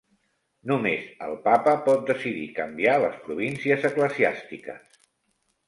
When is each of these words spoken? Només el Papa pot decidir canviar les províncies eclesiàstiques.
Només 0.69 1.03
el 1.25 1.35
Papa 1.43 1.75
pot 1.89 2.09
decidir 2.09 2.47
canviar 2.61 2.97
les 3.05 3.21
províncies 3.29 3.89
eclesiàstiques. 3.93 5.01